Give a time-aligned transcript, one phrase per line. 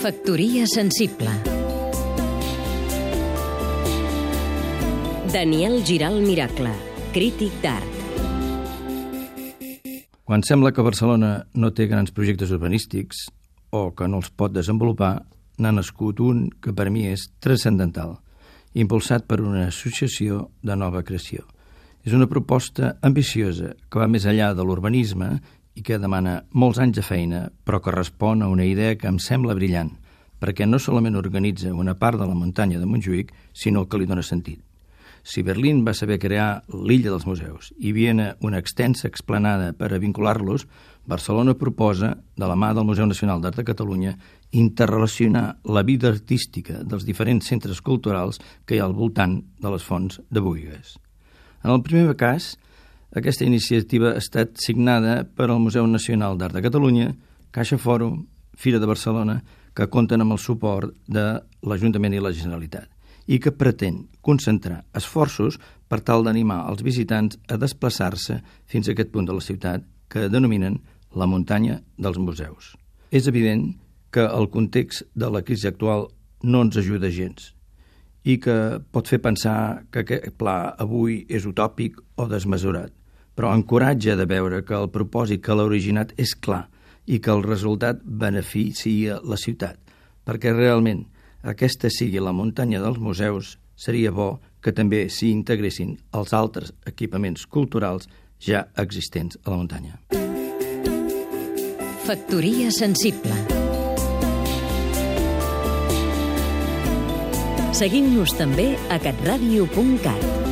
[0.00, 1.28] Factoria sensible
[5.28, 6.70] Daniel Giral Miracle,
[7.12, 7.98] crític d'art
[10.24, 13.26] Quan sembla que Barcelona no té grans projectes urbanístics
[13.76, 15.12] o que no els pot desenvolupar,
[15.60, 18.16] n'ha nascut un que per mi és transcendental,
[18.72, 21.44] impulsat per una associació de nova creació.
[22.08, 25.34] És una proposta ambiciosa que va més enllà de l'urbanisme
[25.74, 29.18] i que demana molts anys de feina, però que respon a una idea que em
[29.22, 29.92] sembla brillant,
[30.40, 34.24] perquè no solament organitza una part de la muntanya de Montjuïc, sinó que li dona
[34.24, 34.60] sentit.
[35.22, 40.00] Si Berlín va saber crear l'illa dels museus i Viena una extensa explanada per a
[40.00, 40.64] vincular-los,
[41.04, 44.14] Barcelona proposa, de la mà del Museu Nacional d'Art de Catalunya,
[44.52, 49.84] interrelacionar la vida artística dels diferents centres culturals que hi ha al voltant de les
[49.84, 50.96] fonts de Buigues.
[51.64, 52.54] En el primer cas,
[53.16, 57.10] aquesta iniciativa ha estat signada per al Museu Nacional d'Art de Catalunya,
[57.50, 58.22] Caixa Fòrum,
[58.54, 59.40] Fira de Barcelona,
[59.74, 62.88] que compten amb el suport de l'Ajuntament i la Generalitat
[63.30, 65.58] i que pretén concentrar esforços
[65.88, 70.28] per tal d'animar els visitants a desplaçar-se fins a aquest punt de la ciutat que
[70.28, 70.80] denominen
[71.14, 72.76] la muntanya dels museus.
[73.10, 73.74] És evident
[74.10, 76.08] que el context de la crisi actual
[76.42, 77.54] no ens ajuda gens
[78.24, 82.92] i que pot fer pensar que aquest pla avui és utòpic o desmesurat
[83.34, 86.66] però encoratja de veure que el propòsit que l'ha originat és clar
[87.06, 89.78] i que el resultat beneficia la ciutat,
[90.24, 91.06] perquè realment
[91.42, 97.46] aquesta sigui la muntanya dels museus, seria bo que també s'hi integressin els altres equipaments
[97.46, 99.96] culturals ja existents a la muntanya.
[102.04, 103.36] Factoria sensible
[107.80, 110.49] Seguim-nos també a catradio.cat